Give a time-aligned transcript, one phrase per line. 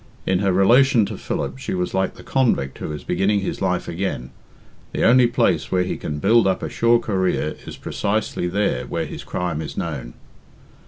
[0.25, 3.87] In her relation to Philip she was like the convict who is beginning his life
[3.87, 4.31] again
[4.93, 9.05] the only place where he can build up a sure career is precisely there where
[9.05, 10.15] his crime is known.